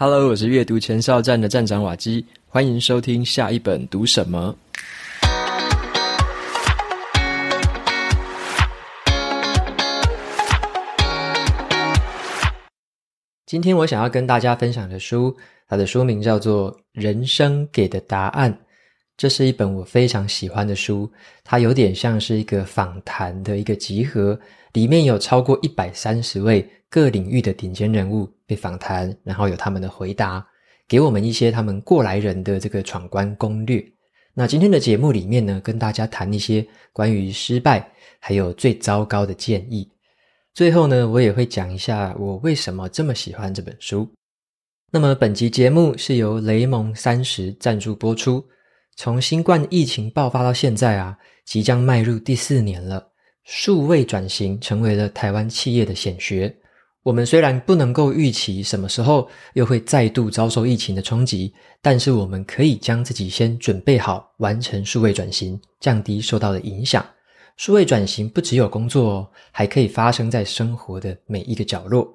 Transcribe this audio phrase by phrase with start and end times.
[0.00, 4.54] Hello，我是阅读前哨站的站长瓦基，欢迎收听下一本读什么。
[13.44, 15.36] 今天我想要跟大家分享的书，
[15.66, 18.54] 它的书名叫做《人生给的答案》。
[19.18, 21.10] 这是一本我非常喜欢的书，
[21.42, 24.38] 它有点像是一个访谈的一个集合，
[24.72, 30.46] 里面有超过一百三十位各领域的顶尖人物被访谈，然后有他们的回答，
[30.86, 33.84] 给我们一些他们过来人的这个闯关攻略。
[34.34, 37.90] 那今天的节目里面呢，跟大家谈一些关于失败，
[38.20, 39.90] 还有最糟糕的建议。
[40.54, 44.08] 最后呢，我也会讲一下我为什么这么喜欢这本书。
[44.92, 48.44] 那么本集节目是由雷蒙三十赞助播出。
[48.98, 53.06] 从新冠疫情爆发到现在啊，即将迈入第四年了。
[53.44, 56.52] 数位转型成为了台湾企业的显学。
[57.04, 67.06] 我们虽然不能够预期什么时候又会再度遭受疫情的冲击，但是我们可以将自己先准备好，完成数位转型，降低受到的影响。
[67.56, 72.12] 数位转型不只有工作哦，还可以发生在生活的每一个角落。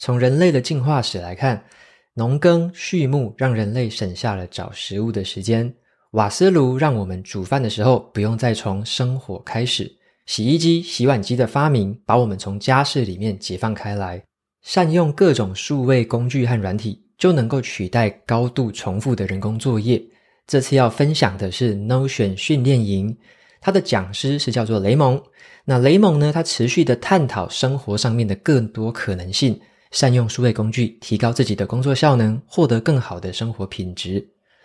[0.00, 1.64] 从人类的进化史来看，
[2.12, 5.72] 农耕畜牧让人类省下了找食物的时间。
[6.14, 9.90] 瓦斯炉让我们煮饭的时候不用再从生火开始，
[10.26, 14.22] 洗衣机、洗碗机的发明把我们从家事里面解放开来，
[14.62, 20.00] 善用各种数位工具和软体就能够取代高度重复的人工作业。
[20.46, 23.16] 这次要分享的是 Notion 训练营，
[23.60, 25.20] 它的讲师是叫做雷蒙。
[25.64, 29.58] 那雷蒙呢，他持续的探讨生活上面的更多可能性，
[29.90, 34.24] 善用数位工具提高自己的工作效能，获得更好的生活品质。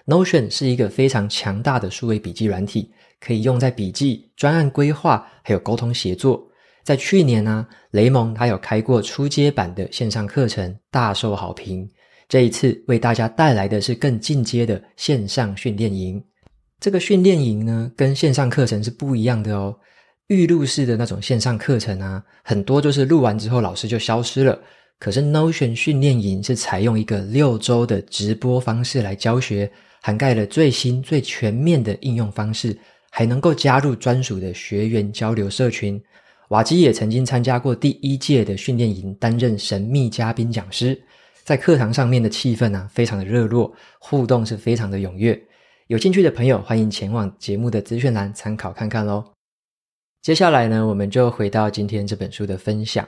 [0.09, 6.43] Notion 是一个非常强大的数位笔记软体，可以用在笔记、专案规划，还有沟通协作。
[6.83, 11.87] 在去年呢、雷蒙他有开过初阶版的线上课程，大受好评。
[12.27, 16.19] 这一次为大家带来的是更进阶的线上训练营。
[16.79, 19.75] 这个训练营呢，跟线上课程是不一样的哦。
[20.25, 24.59] 预录式的那种线上课程啊，很多就是录完之后老师就消失了。
[24.97, 29.71] 可是 Notion 训练营是采用一个六周的直播方式来教学。
[30.01, 32.77] 涵盖了最新最全面的应用方式，
[33.09, 36.01] 还能够加入专属的学员交流社群。
[36.49, 40.99] 瓦基也曾经参加过第一届的训练营，担任神秘嘉宾讲师。
[41.43, 45.39] 在课堂上面的气氛啊，非常的热络，互动是非常的踊跃。
[45.87, 49.23] 有兴趣的朋友，欢迎前往节目的资讯栏参考看看喽。
[50.21, 53.07] 接下来呢，我们就回到今天这本书的分享。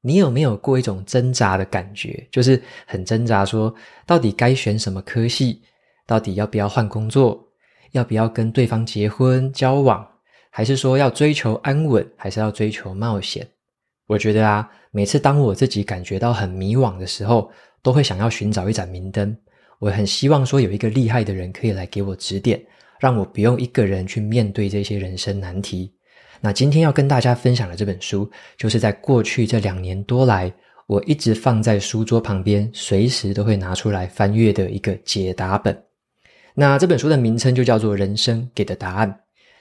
[0.00, 2.26] 你有没有过一种挣扎的感觉？
[2.30, 3.72] 就是很挣扎，说
[4.06, 5.62] 到底该选什么科系？
[6.06, 7.48] 到底要不要换工作？
[7.92, 10.06] 要不要跟对方结婚交往？
[10.50, 12.06] 还是说要追求安稳？
[12.16, 13.46] 还是要追求冒险？
[14.06, 17.50] 我觉得啊，每次当我自己感觉到很迷惘的时候，
[17.82, 19.36] 都会想要寻找一盏明灯。
[19.78, 22.62] 我很希望说有一个厉害的人可以来给我指点，
[23.00, 25.92] 让我不用一个人去面对这些人生难题。
[26.40, 30.52] 那今天要跟大家分享的这本书，就是在过去这两年多来，
[30.86, 35.76] 我一直放在书桌旁边，随时都会拿出来翻阅的一个解答本。
[36.54, 39.10] 那这本书的名称就叫做《人生给的答案》，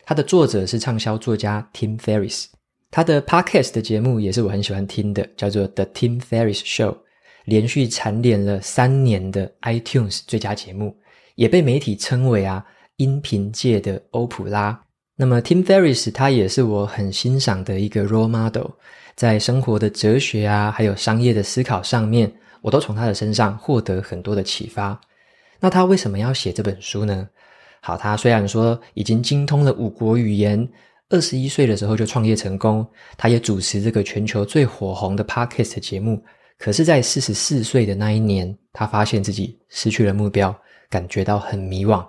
[0.05, 2.47] 它的作者是畅销作家 Tim Ferriss，
[2.89, 6.97] 他的 Podcast 的节目也是我很喜欢听的，叫做 The Tim Ferriss Show，
[7.45, 10.93] 连续蝉联了三年的 iTunes 最佳节目，
[11.35, 12.65] 也被媒体称为啊
[12.97, 14.77] 音频界的欧普拉。
[15.15, 18.71] 那么 Tim Ferriss 他也是我很欣赏的一个 role model，
[19.15, 22.29] 在生活的哲学啊，还有商业的思考上面，
[22.61, 24.99] 我都从他的身上获得很多的启发。
[25.61, 27.29] 那他为什么要写这本书呢？
[27.81, 30.67] 好，他虽然说已经精通了五国语言，
[31.09, 32.85] 二十一岁的时候就创业成功，
[33.15, 36.21] 他也主持这个全球最火红的 Podcast 节目，
[36.57, 40.55] 可是，在四十四岁的那一年，他发现自己失去了目标，
[40.89, 42.05] 感觉到很迷惘。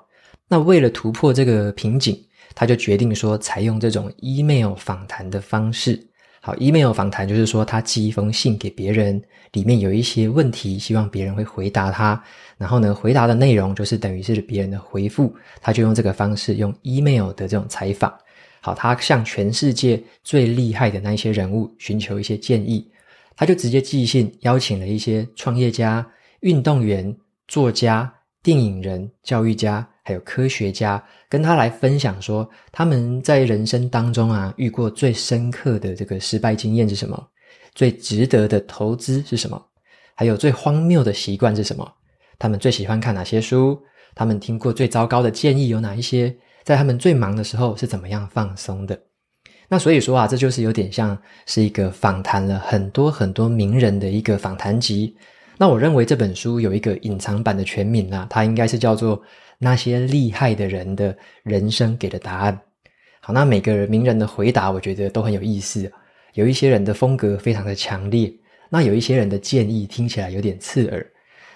[0.49, 2.19] 那为了突破这个瓶颈，
[2.55, 6.03] 他就决定说，采用这种 email 访谈的方式。
[6.45, 9.23] 好，email 访谈就是说，他寄一封信给别人，
[9.53, 12.21] 里面有一些问题，希望别人会回答他。
[12.59, 18.13] 然后呢，回答的内容就是等于是别人的回复，他就用这个方式，用 email 的这种采访。
[18.61, 22.91] 好，他向全世界最厉害的那一些人物寻求一些建议，
[23.37, 26.05] 他就直接寄信邀请了一些创业家、
[26.41, 27.17] 运动员、
[27.47, 28.13] 作家、
[28.43, 29.89] 电影人、教育家。
[30.03, 37.29] 还有科学家跟他来分享说，他们在人生当中啊遇过最深刻的这个失败经验是什么？
[37.75, 39.63] 最值得的投资是什么？
[40.15, 41.91] 还有最荒谬的习惯是什么？
[42.39, 43.81] 他们最喜欢看哪些书？
[44.15, 46.37] 他们听过最糟糕的建议有哪一些？
[46.65, 49.01] 在他们最忙的时候是怎么样放松的？
[49.69, 51.17] 那所以说啊，这就是有点像
[51.47, 55.17] 是一个访谈了很多很多名人的一个访谈集。
[55.57, 59.19] 那我认为这本书有一个隐藏版的全名啊，它应该是叫做
[59.65, 62.53] 《那些厉害的人的人生给的答案》。
[63.21, 65.89] 好，那每个人名人的回答，我觉得都很有意思。
[66.35, 68.33] 有一些人的风格非常的强烈，
[68.69, 71.07] 那有一些人的建议听起来有点刺耳。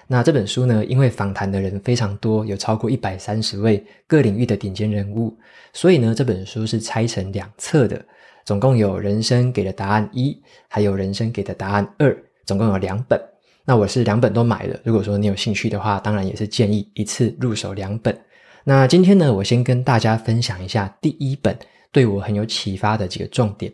[0.07, 5.37] 那这本书呢，因为访谈的人非常多，有超过一百三十位各领域的顶尖人物，
[5.73, 8.01] 所以呢，这本书是拆成两册的，
[8.45, 13.21] 总共有人生给的答案一，还有人生给的答案二，总共有两本。
[13.67, 14.79] 那我是两本都买了。
[14.85, 18.17] 如果说你有兴趣的话，当然也是建议一次入手两本。
[18.63, 21.57] 那今天呢，我先跟大家分享一下第一本
[21.91, 23.73] 对我很有启发的几个重点。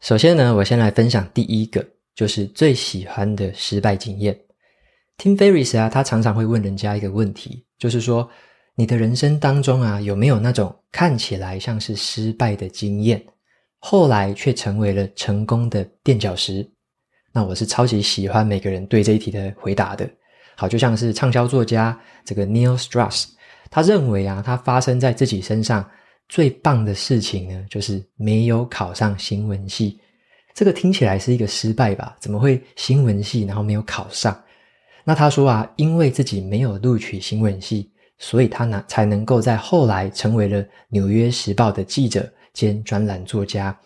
[0.00, 1.82] 首先呢，我先来分享第一个，
[2.14, 4.38] 就是最喜欢的失败经验。
[5.16, 8.28] Tim Ferriss 啊，他常常会问人家一个问题，就是说，
[8.74, 13.24] 你的人生当中啊，有没有那种看起来像是失败的经验，
[13.78, 16.68] 后来却成为了成功的垫脚石？
[17.36, 20.08] 那我是超级喜欢每个人对这一题的回答的。
[20.54, 21.94] 好，就像是畅销作家
[22.24, 23.26] 这个 Neil Strauss，
[23.68, 25.86] 他认为啊，他发生在自己身上
[26.30, 30.00] 最棒的事情呢，就是没有考上新闻系。
[30.54, 32.16] 这个听起来是一个失败吧？
[32.18, 34.34] 怎么会新闻系然后没有考上？
[35.04, 43.78] 那他说啊，因为自己没有录取新闻系，所以他呢才能够在后来成为了《纽约时报》的记者兼专栏作家。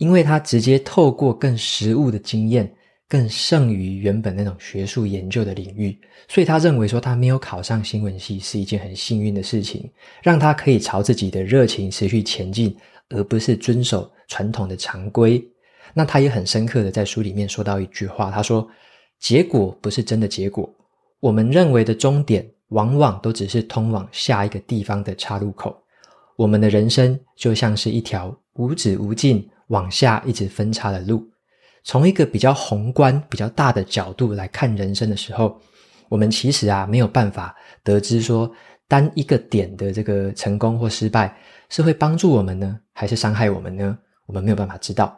[0.00, 2.74] 因为他直接透过更实物的经验，
[3.06, 5.94] 更胜于原本那种学术研究的领域，
[6.26, 9.90] 所以他认为说他没有考上新闻系是一件很幸运的事情，
[10.22, 12.74] 让他可以朝自己的热情持续前进，
[13.10, 15.44] 而不是遵守传统的常规。
[15.92, 18.66] 那他也很深刻的在书里面说到一句话，他说
[19.20, 20.74] ：“结果不是真的结果，
[21.20, 25.76] 我们认为的终点，往往都只是通往下一个地方的岔路口。
[26.36, 31.28] 我们的人生就像是一条无止无尽。”往下一直分叉的路，
[31.82, 35.60] 从一个比较宏观、比较大的角度来看人生的时候，
[36.08, 38.50] 我们其实啊没有办法得知说
[38.86, 41.36] 单一个点的这个成功或失败
[41.68, 43.96] 是会帮助我们呢，还是伤害我们呢？
[44.26, 45.16] 我们没有办法知道。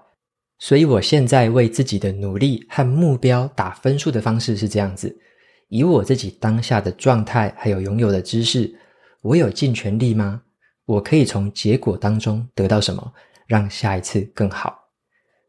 [0.58, 5.18] 所以我现在为自己的努力和目标打分数的方式是这样子：
[5.68, 8.72] 以我自己当下的状态还有拥有的知识，
[9.22, 10.42] 我有尽全力吗？
[10.84, 13.12] 我可以从结果当中得到什么？
[13.52, 14.78] 让下一次更好。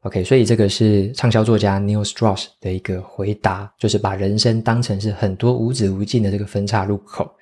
[0.02, 7.34] OK，所以这个是畅销作家 Neil Strauss 的一个回答，就是把人生当成是很多无止无尽的这个分岔路口。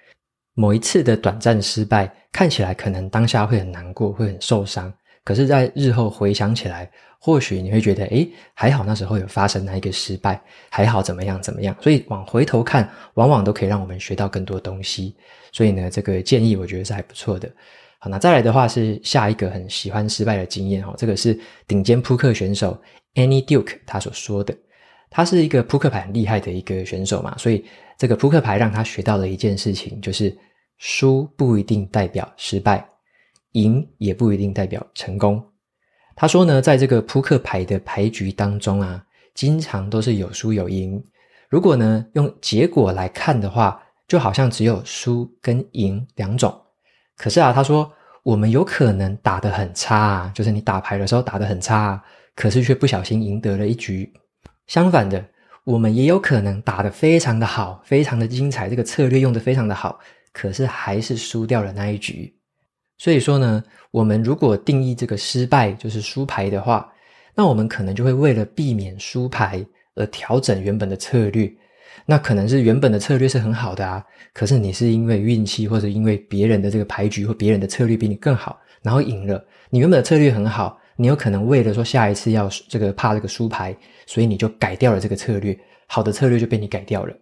[0.53, 4.93] 某一次的短暂失败，看起来可能当下会很难过，会很受伤。
[5.23, 11.75] 可是，在日后回想起来，或许你会觉得，诶，还好那时候有发生那一个失败，还好怎么样怎么样。
[11.81, 15.15] 所以往回头看，往往都可以让我们学到更多东西。
[15.51, 17.49] 所以呢，这个建议我觉得是还不错的。
[18.03, 22.75] 好，那再来的话是下一个很喜欢失败的经验哦，这个是顶尖扑克选手
[23.13, 24.57] Annie Duke 他所说的。
[25.11, 27.63] 他是一个扑克牌很厉害的一个选手嘛，所以
[27.99, 30.35] 这个扑克牌让他学到了一件事情，就是
[30.79, 32.83] 输不一定代表失败，
[33.51, 35.39] 赢也不一定代表成功。
[36.15, 39.05] 他说呢，在这个扑克牌的牌局当中啊，
[39.35, 40.99] 经常都是有输有赢。
[41.49, 46.51] 如果呢用结果来看的话，就好像只有输跟赢两种。
[47.21, 52.01] 可是啊，他说我们有可能打得很差，就是你打牌的时候打得很差，
[52.35, 54.11] 可是却不小心赢得了一局。
[54.65, 55.23] 相反的，
[55.63, 59.99] 我们也有可能打得非常的好，非常的精彩，这个策略用得非常的好，
[60.33, 62.35] 可是还是输掉了那一局。
[62.97, 66.91] 所以说呢，我们如果定义这个失败就是输牌的话，
[67.35, 71.53] 那我们可能就会为了避免输牌而调整原本的策略。
[72.05, 79.43] 那可能是原本的策略是很好的啊，可是你是因为运气或者因为别人的这个牌局或别人的策略比你更好，然后赢了。
[79.69, 85.57] 你原本的策略很好，你有可能为了说下一次要这个怕这个输牌，所以你就改掉了这个策略，
[85.87, 87.15] 好的策略就被你改掉了。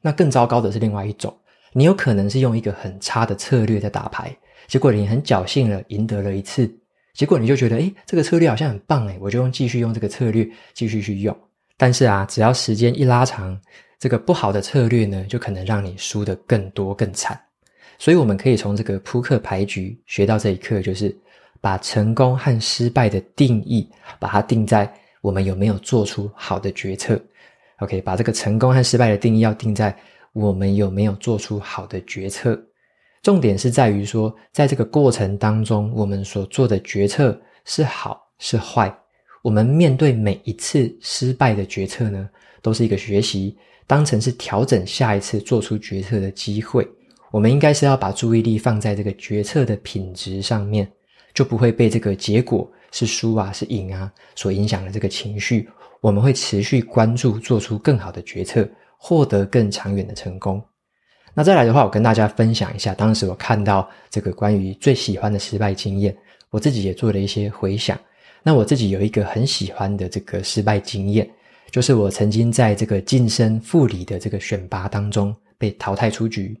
[0.00, 1.34] 那更糟糕的是另外一种，
[1.72, 6.70] 你有可能是用一个很差的策略在打牌，结果你很侥幸了赢得了一次，
[7.14, 11.36] 结果你就觉得诶，这个策略好像很棒诶，我就用继续用这个策略继续去用。
[11.76, 13.58] 但是啊，只要时间一拉长，
[14.04, 17.40] 这个不好的策略呢，就可能让你输得更多更惨。
[17.98, 21.16] 所以我们可以从这个扑克牌局学到这一课，就是
[21.58, 24.92] 把成功和失败的定义，把它定在
[25.22, 27.18] 我们有没有做出好的决策。
[27.78, 29.96] OK，把这个成功和失败的定义要定在
[30.34, 32.62] 我们有没有做出好的决策。
[33.22, 38.94] 重点是在于说，在这个过程当中，我们所做的决策是好是坏。
[39.40, 42.28] 我们面对每一次失败的决策呢，
[42.60, 43.56] 都是一个学习。
[43.86, 46.88] 当成是调整下一次做出决策的机会，
[47.30, 50.90] 我们应该是要把注意力放在这个决策的品质上面，
[51.34, 55.68] 就不会被这个结果是输啊是赢啊所影响的这个情绪。
[56.00, 60.62] 我们会持续关注做出更好的决策，获得更长远的成功。
[61.32, 66.16] 那再来的话，我跟大家分享一下，当时我看到这个关于最喜欢的失败经验，
[66.50, 67.98] 我自己也做了一些回想。
[68.42, 71.28] 那我自己有一个很喜欢的这个失败经验，
[71.74, 76.56] 就是我曾经在这个晋升副理的这个选拔当中被淘汰出局。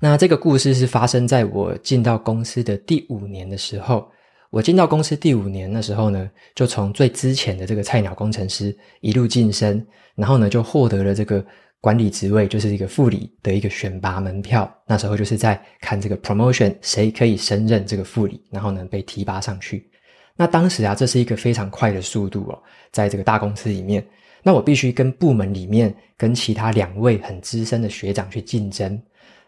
[0.00, 4.10] 那这个故事是发生在我进到公司的第五年的时候。
[4.50, 11.44] 我进到公司第五年的时候呢，就从最之前的这个菜鸟工程师一路晋升，然后呢就获得了这个
[11.80, 14.68] 管理职位，就是一个副理的一个选拔门票。
[14.84, 19.88] 那时候就是在看这个 promotion，谁可以升任这个副理，然后呢被提拔上去。
[20.34, 24.04] 那当时啊，这是一个非常快的速度哦，在这个大公司里面，
[24.46, 29.02] 那我必须跟部门里面跟其他两位很资深的学长去竞争。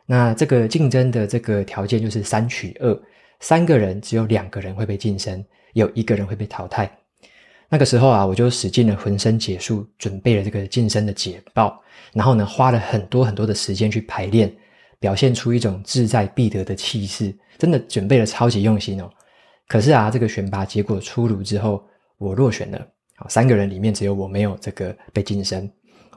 [0.05, 3.01] 那这个竞争的这个条件就是三取二。
[3.39, 6.91] 三个人只有两个人会被晋升，有一个人会被淘汰。
[7.69, 11.81] 那个时候啊，我就使尽了浑身解数，准备了这个晋升的简报，
[12.13, 14.53] 然后呢，花了很多很多的时间去排练，
[14.99, 19.09] 表现出一种志在必得的气势，真的准备了超级用心哦。
[19.69, 21.87] 可是啊，这个选拔结果出炉之后，
[22.19, 22.85] 我落选了。
[23.19, 25.69] 好，三个人里面只有我没有这个被晋升，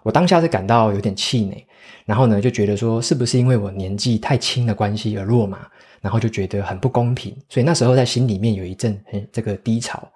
[0.03, 1.65] 我当下是感到有点气馁，
[2.05, 5.67] 然后呢，就觉得说，是不是因为我年纪太轻的关系而落马？
[5.99, 10.07] 然后就觉得很不公平，所以那时候在心里面有一阵很这个低潮。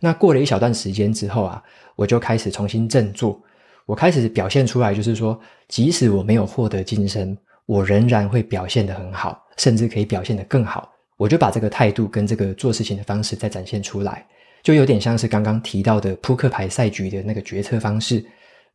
[0.00, 1.62] 那过了一小段时间之后啊，
[1.94, 3.40] 我就开始重新振作，
[3.86, 10.92] 我开始表现出来，就是说，即使我没有获得晋升，我仍然会表现得很好，甚至可以表现得更好。
[11.16, 14.26] 我就把这个态度跟这个做事情的方式再展现出来，
[14.68, 18.22] 就有点像是刚刚提到的扑克牌赛局的那个决策方式，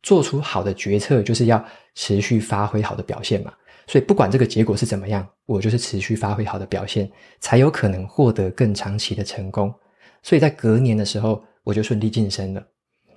[0.02, 3.54] 做出好的决策就是要持续发挥好的表现嘛。
[3.86, 7.08] 所以不管这个结果是怎么样，我就是持续发挥好的表现，
[7.38, 9.72] 才有可能获得更长期的成功。
[10.20, 12.66] 所以在隔年的时候，我就顺利晋升了。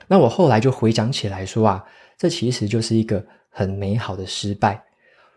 [0.05, 1.83] 那我后来就回想起来说啊，
[2.15, 4.79] 这其实就是一个很美好的失败。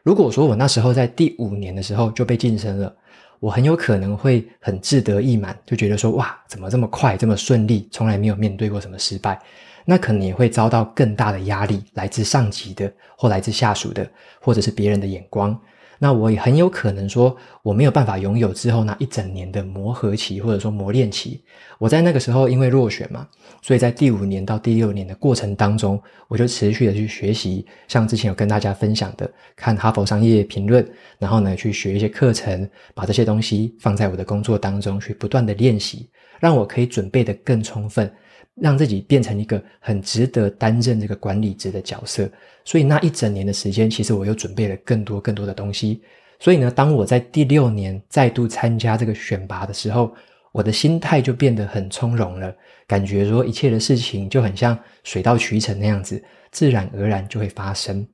[0.02, 2.94] 如果说我那时候在第五年的时候就被晋升了，
[3.40, 9.40] 我很有可能会很志得意满，就觉得说哇，怎么这么快，这么顺利，从来没有面对过什么失败。
[9.87, 14.09] 那可能也会遭到更大的压力，来自上级的，或来自下属的，
[14.40, 15.59] 或者是别人的眼光。
[16.02, 21.45] 那我也很有可能说，我没有办法拥有之后那一整年的磨合期，或者说磨练期。
[21.78, 23.28] 我在那个时候因为落选嘛，
[23.61, 38.11] 所以在第五年到第六年的过程当中，我就持续的去学习，像之前有跟大家分享的，看哈佛商业评论，然后呢去学一些课程，把这些东西放在我的工作当中去不断的练习，让我可以准备得更充分。
[38.57, 42.30] 让自己变成一个很值得担任这个管理职的角色，
[42.64, 46.02] 所以那一整年的时间，其实我又准备了更多更多的东西。
[46.38, 50.14] 所以呢，当我在第六年再度参加这个选拔的时候，
[50.52, 52.54] 我的心态就变得很从容了，
[52.87, 58.07] 感觉说一切的事情就很像水到渠成那样子，自然而然就会发生。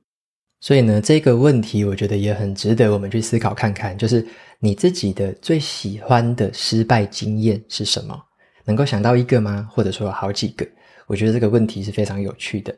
[0.59, 4.25] 所以呢，这个问题我觉得也很值得我们去思考看看，就是
[4.59, 8.26] 你自己的最喜欢的失败经验是什么？
[8.67, 9.67] 能够想到一个吗？
[9.71, 10.67] 或者说好几个？
[11.07, 12.75] 我觉得这个问题是非常有趣的。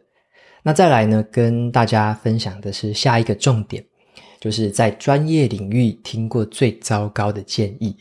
[0.61, 3.83] 那再来呢，跟大家分享的是下一个重点，
[4.39, 7.95] 就是在专业领域听过最糟糕的建议。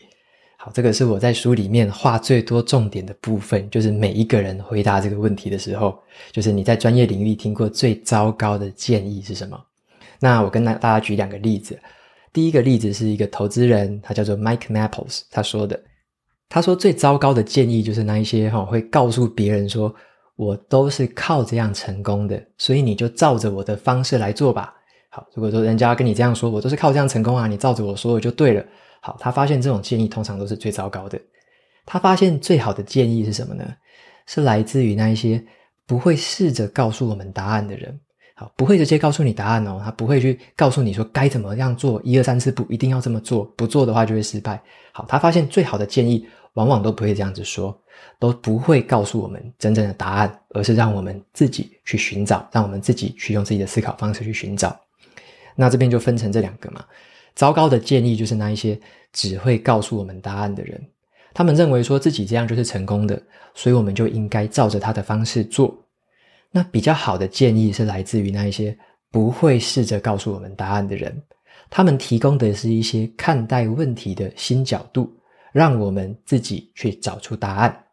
[0.58, 5.98] 好，这个是我在书里面画最多重点的部分，就是每一个人回答这个问题的时候，
[6.30, 9.58] 就是你在专业领域听过最糟糕的建议是什么？
[10.20, 11.78] 那我跟大大家举两个例子。
[12.32, 15.80] 第一个例子是一个投资人，他叫做 Mike Maples，他说的。
[16.48, 19.94] 他说最糟糕的建议就是那一些哈会告诉别人说，
[20.36, 24.72] 我都是靠这样成功的，所以你就照着我的方式来做吧。
[25.10, 28.64] 好，如果说人家跟你这样说，我都是靠这样成功啊，你照着我说的就对了。
[29.00, 31.20] 好，他发现这种建议通常都是最糟糕的。
[31.84, 33.64] 他发现最好的建议是什么呢？
[34.26, 35.42] 是来自于那一些
[35.86, 37.98] 不会试着告诉我们答案的人。
[38.34, 44.62] 好，不会直接告诉你答案哦，他不会去告诉你说该怎么样做，一二三四步一定要这么做，不做的话就会失败。
[44.92, 46.26] 好，他发现最好的建议。
[46.58, 47.76] 往往都不会这样子说，
[48.18, 54.76] 都不会告诉我们真正的答案，而是让我们自己去寻找，让我们自己去用自己的思考方式去寻找。
[55.54, 56.84] 那这边就分成这两个嘛。
[57.36, 58.76] 糟糕的建议就是那一些
[59.12, 60.84] 只会告诉我们答案的人，
[61.32, 63.22] 他们认为说自己这样就是成功的，
[63.54, 65.72] 所以我们就应该照着他的方式做。
[66.50, 68.76] 那比较好的建议是来自于那一些
[69.12, 71.22] 不会试着告诉我们答案的人，
[71.70, 75.14] 他们提供的是一些看待问题的新角度。
[75.52, 77.84] 让我们自己去找出答案，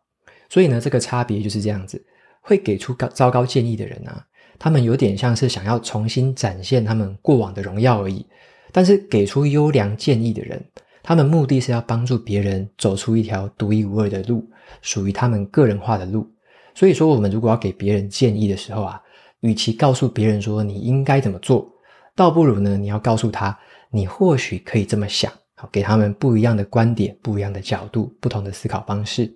[0.49, 2.03] 所以呢，这个差别就是这样子。
[2.47, 4.23] 会给出高糟糕建议的人啊，
[4.59, 8.23] 他们有点像是想要重新展现他们过往的荣耀而已。
[8.71, 10.63] 但是给出优良建议的人，
[11.01, 14.47] 他们目的是要帮助别人走出一条独一无二的路，
[14.83, 16.29] 属于他们个人化的路。
[16.75, 19.01] 所以说，我们如果要给别人建议的时候啊，
[19.39, 21.67] 与其告诉别人说你应该怎么做，
[22.15, 23.57] 倒不如呢，你要告诉他，
[23.89, 29.33] 你或许可以这么想，好，给他们不一样的观点、不一样的角度、不同的思考方式。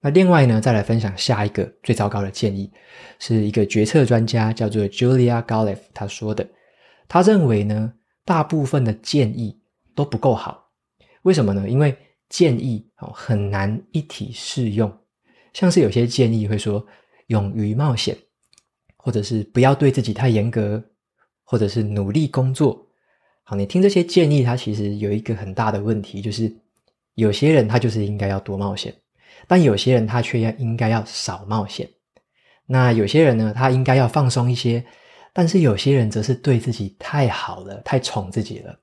[0.00, 2.70] 那另外呢，再来分享下一个最糟糕的建议，
[3.18, 6.46] 是一个决策专家叫做 Julia Galef 他说的。
[7.08, 7.92] 他认为呢，
[8.24, 9.58] 大部分的建议
[9.94, 10.70] 都不够好。
[11.22, 11.68] 为什么呢？
[11.68, 11.96] 因为
[12.28, 14.94] 建议哦很难一体适用。
[15.54, 16.86] 像是有些建议会说
[17.28, 18.16] 勇于冒险，
[18.98, 20.84] 或者是不要对自己太严格，
[21.42, 22.86] 或者是努力工作。
[23.50, 26.54] 好，你听这些建议，它其实有一个很大的问题，就是
[27.14, 28.94] 有些人他就是应该要多冒险。
[29.46, 31.88] 但有些人他却要应该要少冒险，
[32.66, 34.84] 那有些人呢，他应该要放松一些，
[35.32, 38.78] 但是有些人则是对自己太好了，太宠自己了，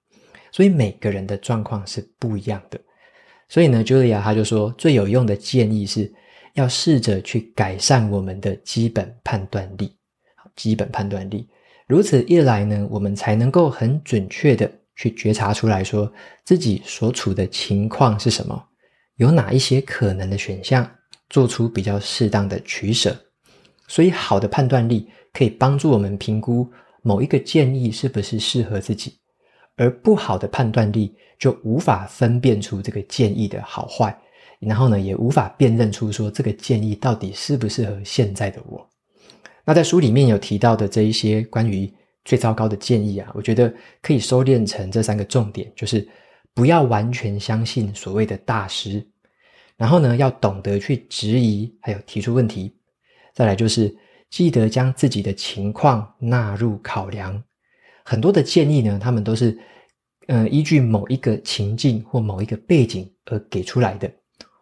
[0.51, 2.81] 所以每个人的状况是不一样的。
[3.47, 6.11] 所以呢，Julia 他就说，最有用的建议是
[6.55, 9.95] 要试着去改善我们的基本判断力，
[10.55, 11.47] 基本判断力。
[11.87, 16.11] 如此一来呢，我们才能够很准确的去觉察出来说
[16.43, 18.63] 自己所处的情况是什么。
[19.17, 20.89] 有哪一些可能的选项，
[21.29, 23.15] 做出比较适当的取舍，
[23.87, 26.67] 所以好的判断力可以帮助我们评估
[27.01, 29.19] 某一个建议是不是适合自己，
[29.75, 34.17] 而不好的判断力就无法分辨出这个建议的好坏，
[34.59, 38.89] 然后呢，也无法辨认出说这个建议到底适不适合现在的我。
[39.65, 41.91] 那在书里面有提到的这一些关于
[42.23, 46.07] 最糟糕的建议啊，我觉得可以收敛成这三个重点，就是。
[46.57, 49.05] 不要完全相信所谓的大师，
[49.75, 52.73] 然后呢，要懂得去质疑，还有提出问题。
[53.33, 53.93] 再来就是
[54.29, 57.43] 记得将自己的情况纳入考量。
[58.05, 59.59] 很多的建议呢，他们都是，
[60.27, 64.09] 呃，依据某一个情境或某一个背景而给出来的。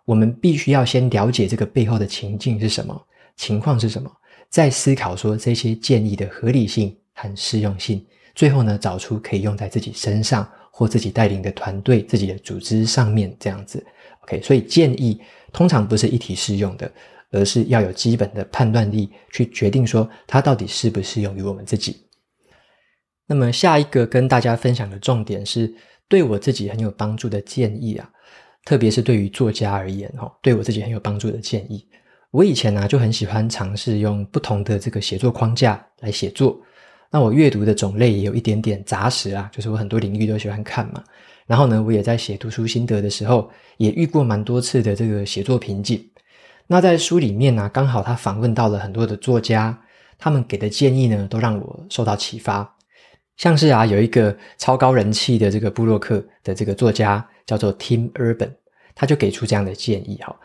[0.04, 3.00] 我们必须要先了解这个背后的情境是什么，
[3.36, 4.12] 情况是什么，
[4.54, 8.06] 再思考说这些建议的合理性和适用性，
[8.36, 10.48] 最后呢，找出可以用在自己身上。
[10.76, 13.86] 或自己带领的团队、自己的组织上面这样子
[14.24, 16.92] ，OK，所以建议通常不是一体适用的，
[17.30, 22.08] 而是要有基本的判断力去决定说它到底适不适用于我们自己。
[23.28, 25.72] 那么下一个跟大家分享的重点是
[26.08, 28.10] 对我自己很有帮助的建议啊，
[28.66, 31.88] 特别是对于作家而言哈，对我自己很有帮助的建议。
[32.34, 36.60] 我以前呢、就很喜欢尝试用不同的这个写作框架来写作。
[37.12, 41.04] 那我阅读的种类也有一点点杂食啊，就是我很多领域都喜欢看嘛。
[41.46, 46.04] 然后呢，我也在写读书心得的时候，也遇过蛮多次的这个写作瓶颈。
[46.66, 49.80] 那在书里面呢、啊，刚好他访问到了很多的作家，
[50.18, 52.68] 他们给的建议呢，都让我受到启发。
[53.38, 58.54] 像是啊，有一个超高人气的这个部落客的这个作家叫做 Tim Urban，
[58.96, 60.36] 他就给出这样的建议哈。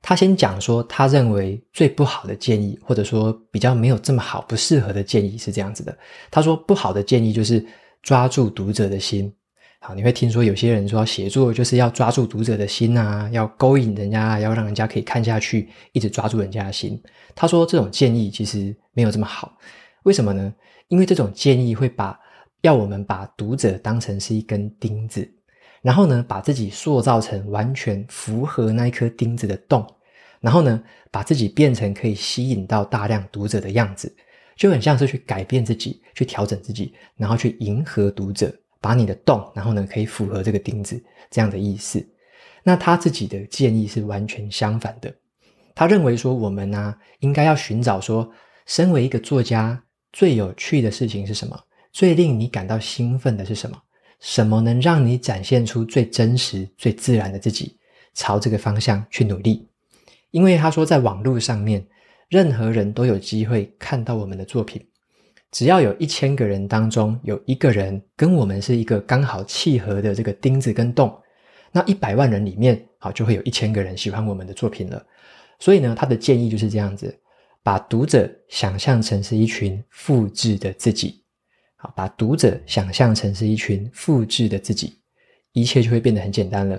[0.00, 5.96] 他先讲说，他认为最不好的建议，或者说比较没有这么好、不适合的建议是这样子的。
[6.30, 7.64] 他说，不好的建议就是
[8.02, 9.32] 抓住读者的心。
[9.80, 17.00] 好，你会听说有些人说，写作就是要抓住读者的心啊，要勾引人家，要让人家可以看下去，一直抓住人家的心。
[17.34, 19.56] 他说，这种建议其实没有这么好。
[20.04, 20.52] 为什么呢？
[20.88, 22.18] 因为这种建议会把
[22.62, 25.28] 要我们把读者当成是一根钉子。
[25.82, 29.86] 然后呢，把自己塑造成完全符合那一颗钉子的洞，
[30.40, 34.14] 然后呢，把自己变成可以吸引到大量读者的样子，
[34.56, 42.04] 就很像是去改变自己，去调整自己，然后去迎合读者，把你的洞，然后呢，可以符合这个钉子这样的意思。
[42.64, 45.14] 那他自己的建议是完全相反的，
[45.74, 48.28] 他认为说我们呢、应该要寻找说，
[48.66, 49.80] 身为一个作家，
[50.12, 51.58] 最有趣的事情是什么？
[51.92, 53.80] 最令你感到兴奋的是什么？
[54.20, 57.76] 什么能让你展现出最真实、最自然的自己？
[58.14, 59.68] 朝这个方向去努力。
[60.30, 61.86] 因为他说，在网络上面，
[62.28, 64.84] 任何人都有机会看到我们的作品。
[65.50, 71.16] 只要有一千个人当中有一个人跟我们是一个刚好契合的这个钉子跟洞，
[71.72, 75.02] 那一百万人里面，好，就会有一千个人喜欢我们的作品了。
[75.58, 77.18] 所以呢，他的建议就是这样子：
[77.62, 81.22] 把读者想象成是一群复制的自己。
[81.80, 84.98] 好，把读者想象成是一群复制的自己，
[85.52, 86.76] 一切就会变得很简单了。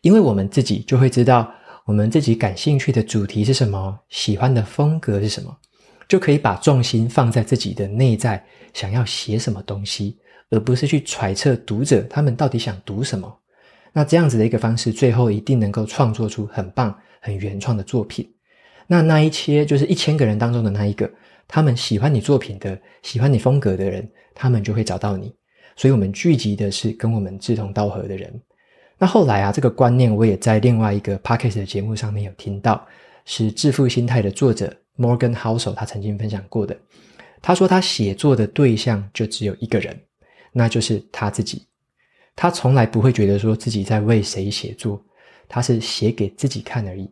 [0.00, 1.48] 因为我们自己就会知道，
[1.84, 5.56] 我们自己感兴趣的主题是什么，喜欢的风格是什么，
[6.08, 10.18] 就可以把重心放在自己的内在，想要写什么东西，
[10.50, 13.32] 而不是去揣测读者他们到底想读什么。
[13.92, 18.28] 那这样子的一个方式，最后一定能够创作出很棒、很原创的作品。
[18.88, 21.08] 那那一切就是一千个人当中的那一个。
[21.52, 25.34] 他们喜欢你作品的、喜欢你风格的人，他们就会找到你。
[25.74, 28.40] 所以，我们聚集的是跟我们志同道合的人。
[28.96, 32.86] 那后来啊，这个观念我也在另外一个 Podcast 的节目上面有听到，
[33.24, 36.78] 是《致富心态》的作者 Morgan Housel 他曾经分享过的。
[37.42, 39.98] 他说他写作的对象就只有一个人，
[40.52, 41.66] 那就是他自己。
[42.36, 45.04] 他从来不会觉得说自己在为谁写作，
[45.48, 47.10] 他是写给自己看而已。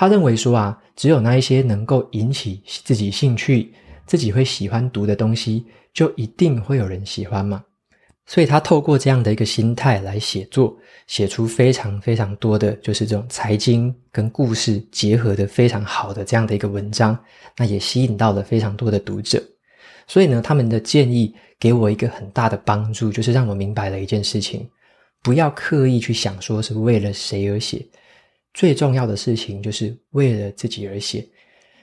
[0.00, 3.70] 他认为说啊，只有那一些能够引起自己兴趣、
[4.06, 7.62] 自己会喜欢读的东西，就一定会有人喜欢嘛。
[8.24, 10.74] 所以他透过这样的一个心态来写作，
[11.06, 17.14] 写出非常非常多的就是这种财经跟故事结合的非常好的这样的一个文章，
[17.58, 19.38] 那也吸引到了非常多的读者。
[20.06, 24.66] 所以呢，他们的建议给我一个很大的帮助，就是让我明白了一件事情：
[25.22, 27.86] 不要刻意去想说是为了谁而写，
[28.54, 31.26] 最重要的事情就是为了自己而写。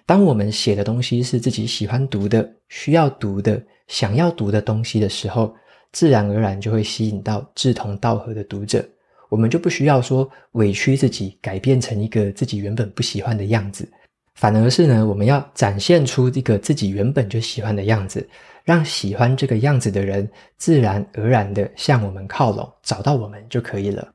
[0.05, 5.53] 当我们写的东西是自己喜欢读的、需要读的、想要读的东西的时候，
[5.91, 8.87] 自然而然就会吸引到志同道合的读者，
[9.29, 13.89] 我们就不需要说委屈自己，改变成一个自己原本不喜欢的样子，
[14.35, 18.25] 反而是呢，我们要展现出一个自己原本就喜欢的样子，
[18.63, 24.13] 让喜欢这个样子的人自然而然的向我们靠拢，找到我们就可以了。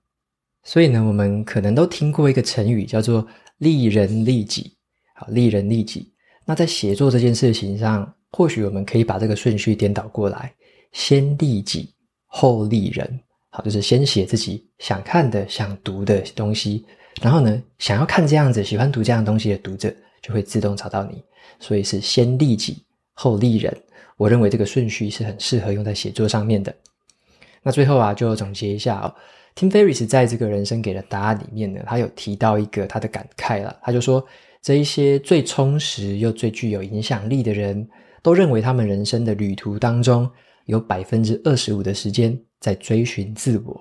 [0.64, 3.26] 所以呢，我们可能都听过一个成语叫做
[3.58, 4.72] “利人利己”，
[5.14, 6.12] 好，利人利己。
[6.44, 10.52] 那在写作这件事情上，或许我们可以把这个顺序颠倒过来。
[10.92, 11.92] 先利己，
[12.26, 13.20] 后利人。
[13.50, 16.84] 好，就是先写自己想看的、想读的东西，
[17.20, 21.22] 然后呢，想要看这样子、喜欢读这样东西的读者，就会自动找到你。
[21.60, 23.76] 所以是先利己，后利人。
[24.16, 26.74] 我认为这个顺序是很适合用在写作上面的。
[27.62, 29.14] 那最后啊，就总结一下哦
[29.54, 34.24] ，Tim Ferriss 在这个人生给的答案里面呢，他有提到一个他的感慨了，他就说，
[34.60, 37.88] 这一些最充实又最具有影响力的人，
[38.22, 40.30] 都认为他们人生的旅途当中，
[40.66, 43.80] 有百分之二十五的时间在追寻自我，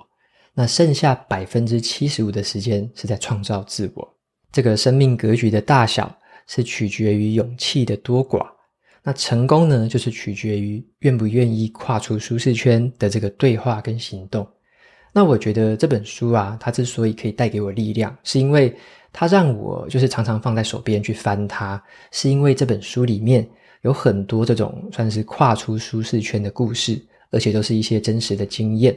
[0.54, 4.18] 那剩下百分之七十五的时间是在创造自我。
[4.52, 6.14] 这个生命格局的大小
[6.48, 8.46] 是取决于勇气的多寡，
[9.04, 14.46] 那成功呢，就是取决于愿不愿意跨出舒适圈的这个对话跟行动。
[15.14, 18.76] 那我觉得这本书啊，它之所以可以带给我力量，是因为
[19.12, 23.48] 它让我就是常常放在手边去翻它，是因为这本书里面。
[23.84, 28.96] 有很多这种算是跨出舒适圈的故事，而且都是一些真实的经验，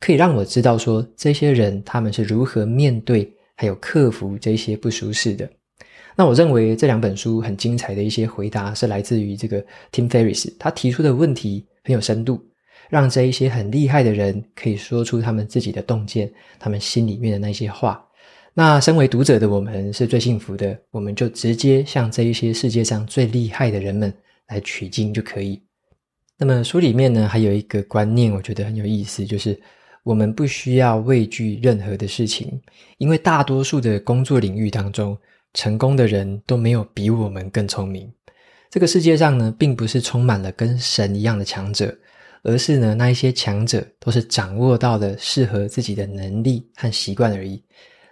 [0.00, 5.46] 可以让我知道说这些人他们是如何面对还有克服这些不舒适的。
[6.16, 12.42] 那我认为这两本书很精彩的一些回答是来自于这个 Tim Ferriss，他提出的问题很有深度，
[12.92, 18.06] 让这一些很厉害的人可以说出他们自己的洞见，他们心里面的那些话。
[18.52, 24.12] 那身为读者的我们是最幸福的，我们就直接向这一些世界上最厉害的人们
[24.48, 25.62] 来取经就可以。
[26.36, 29.58] 那么书里面呢，还有一个观念，我觉得很有意思，就是
[30.02, 32.60] 我们不需要畏惧任何的事情，
[32.98, 35.16] 因为大多数的工作领域当中，
[35.54, 38.12] 成功的人都没有比我们更聪明。
[38.68, 41.96] 这个世界上呢，并不是充满了跟神一样的强者，
[42.42, 47.62] 而是呢，那一些强者都是掌握到了适合自己的能力和习惯而已。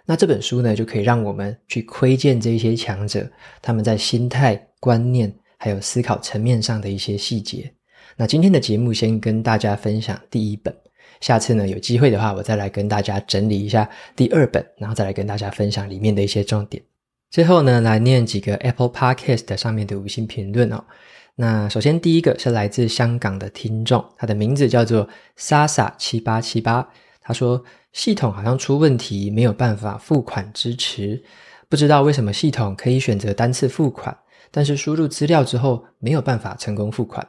[0.05, 3.29] 那这本书呢，就可以让我们去窥见这些强者，
[3.61, 7.71] 他们在心态、观念还有思考层面上的一些细节。
[8.17, 10.75] 那今天的节目先跟大家分享第一本，
[11.21, 16.81] 下次呢，有机会的话，我再来跟大家整理一下第二本，然后再来跟大家分享里面的一些重点。
[17.29, 20.83] 最后呢，来念几个 Apple Podcast 上面的五星评论哦。
[21.35, 26.87] 那首先第一个是来自香港的听众，他的名字叫做 Sasa 七八七八，
[27.21, 27.63] 他说。
[27.93, 31.21] 系统好像出问题，没有办法付款支持。
[31.67, 34.17] 不知道为什么系统可以选择单次付款，
[34.49, 37.27] 但是输入资料之后没有办法成功付款。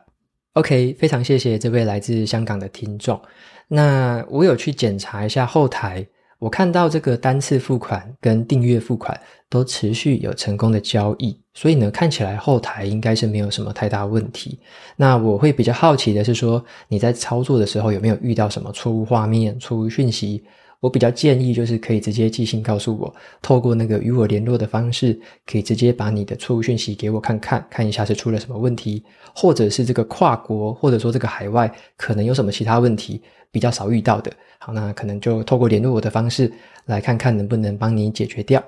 [0.52, 3.20] OK，非常谢谢这位来自香港的听众。
[3.66, 6.06] 那我有去检查一下后台。
[6.42, 9.16] 我看到这个单次付款跟订阅付款
[9.48, 14.58] 都持续有成功的交易，所以呢，看起来后台应该是没有什么太大问题。
[14.96, 20.42] 那我会比较好奇的是说，你在操作的时候有没有遇到什么错误画面、错误讯息？
[20.80, 33.22] 我比较建议就是可以直接寄信告诉我，透过那个与我联络的方式，可以直接把你的错误讯息给我看看，看一下是出了什么问题，或者是这个跨国，或者说这个海外可能有什么其他问题
[33.52, 34.32] 比较少遇到的。
[34.58, 36.52] 好，那可能就透过联络我的方式
[36.86, 38.60] 来看看能不能帮你解决掉。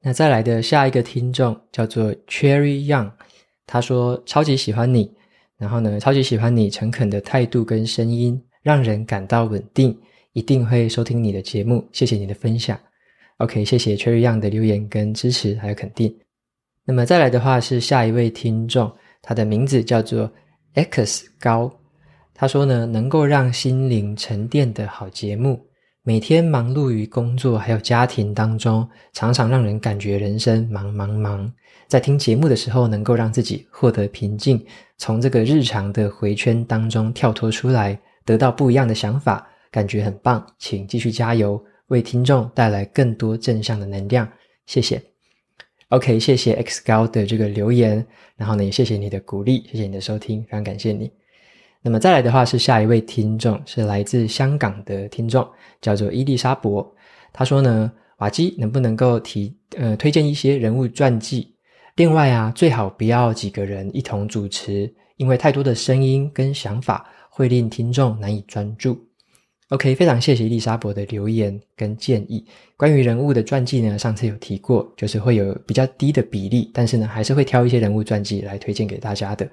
[0.00, 3.10] 那再来的下一个听众叫做 Cherry Young，
[3.66, 5.12] 他说超级喜欢你，
[5.58, 9.94] 然后呢，超级喜欢你诚恳的态度跟声音，让人感到稳定。
[10.34, 12.78] 一定会收听你的节目，谢谢你的分享。
[13.38, 16.14] OK，谢谢 Cherry Young 的留言跟支持还有肯定。
[16.84, 20.30] 那么再来的话是下一位听众，他的名字叫做
[20.74, 21.72] X 高。
[22.40, 25.60] 他说呢，能够让心灵沉淀的好节目，
[26.04, 31.52] 每天忙碌于工作还有家庭当中，常常让人感觉人生忙忙忙。
[31.88, 34.64] 在听节目的时候，能够让自己获得平静，
[34.98, 44.30] 从这个日常的回圈当中跳脱出来，得到不一样的想法，感觉很棒，请继续加油，为听众带来更多正向的能量，
[44.66, 45.02] 谢谢。
[45.88, 51.10] OK，谢谢 X 高的这个留言，然后呢，也谢谢你的鼓励，谢谢你的收听，非常感谢你。
[51.82, 55.48] 那么再来的话是下一位听众，是来自香港的听众，
[55.80, 56.86] 叫做伊丽莎伯。
[57.32, 61.54] 他说呢，瓦基能不能够提呃推荐一些人物传记？
[61.94, 68.98] 另外啊，最好不要几个人一同主持，因为太多的声音跟想法会令听众难以专注。
[69.70, 72.44] OK，非常谢谢伊丽莎伯的留言跟建议。
[72.76, 79.48] 关于人物的传记呢，上次有提过，就是会有比较低的比例，但是呢，还是会挑一些人物传记来推荐给大家的。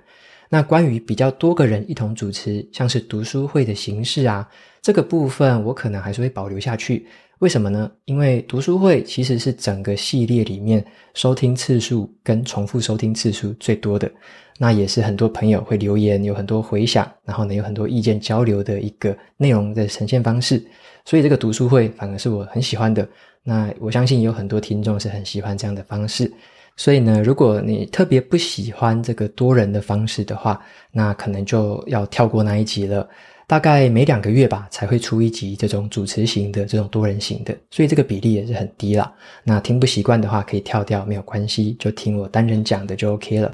[0.49, 4.47] 那关于比较多个人一同主持，像是读书会的形式啊，
[4.81, 7.07] 这个部分我可能还是会保留下去。
[7.39, 7.91] 为什么呢？
[8.05, 14.09] 因为读书会其实是整个系列里面收听次数跟重复收听次数最多的，
[14.57, 20.65] 那也是很多朋友会留言，有很多回响，然后呢，有很多意见交流的一个内容的呈现方式。
[21.03, 23.07] 所以这个读书会反而是我很喜欢的。
[23.43, 26.31] 那我相信有很多听众是很喜欢这样的方式。
[26.77, 30.61] 所以呢，如果你特别不喜欢这个多人的方式的话，
[30.91, 33.07] 那可能就要跳过那一集了。
[33.47, 39.13] 大概每两个月吧，才会出一集这种主持型的这种多人型的，所以这个比例也是很低啦。
[39.43, 43.51] 那听不习惯的话，可以跳掉，没有关系，就听我单人讲的就 OK 了。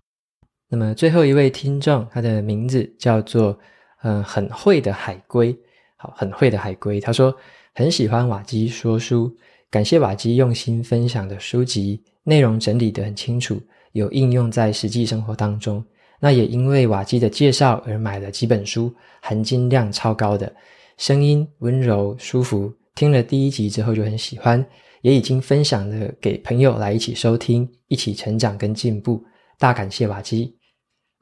[0.70, 3.60] 那么最后一位听众，他的名字叫做
[4.04, 5.54] 嗯很会的海龟，
[5.98, 7.36] 好，很会的海龟，他说
[7.76, 9.36] 很喜欢瓦基说书，
[9.70, 13.62] 感谢瓦基用心分享的书籍，内容整理得很清楚，
[13.94, 15.84] 有应用在实际生活当中。
[16.20, 20.54] 那也因为瓦基的介绍而买了几本书，含金量超高的，
[20.98, 24.64] 声音温柔舒服，听了第一集之后就很喜欢，
[25.02, 29.24] 也已经分享了给朋友来一起收听，一起成长跟进步，
[29.58, 30.61] 大感谢瓦基。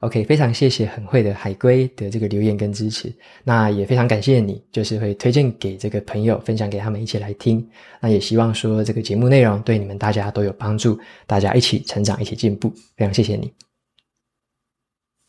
[0.00, 3.12] OK，非常谢谢很会的海龟的这个留言跟支持，
[3.44, 7.62] 那也非常感谢你，就是会推荐给这个朋友，分享给他们一起来听，
[8.00, 13.52] 那也希望说这个节目内容对你们大家都有帮助，大家一起成长，一起进步，非常谢谢你。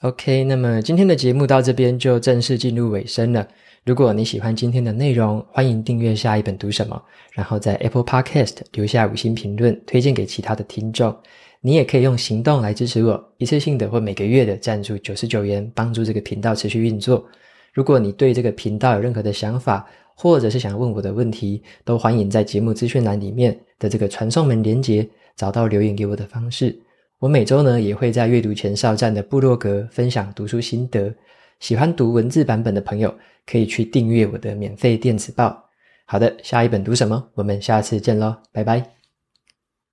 [0.03, 3.45] OK，那么今天的节目到这边就正式进入尾声了。
[3.83, 7.03] 如果你喜欢今天的内容，欢迎订阅下一本读什么，
[7.33, 11.13] 然后在 Apple Podcast 留下五星评论，推荐给其他的听众。
[11.61, 17.23] 你也可以用行动来支持我，一次性的或每个月的赞助九十九元，帮助这个频道持续运作。
[17.71, 26.77] 如果你对这个频道有任何的想法，或者是想问我的问题，都欢迎在节目资讯栏里面的这个传送门连接，找到留言给我的方式。
[27.19, 31.13] 我每周呢也会在阅读前哨站的部落格分享读书心得，
[31.59, 33.13] 喜欢读文字版本的朋友
[33.45, 35.63] 可以去订阅我的免费电子报。
[36.05, 37.23] 好的，下一本读什么？
[37.35, 39.00] 我们下次见喽，拜拜。